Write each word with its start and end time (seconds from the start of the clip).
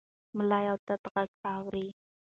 ملا 0.37 0.59
یو 0.69 0.77
تت 0.87 1.01
غږ 1.13 1.29
اوري. 1.53 1.85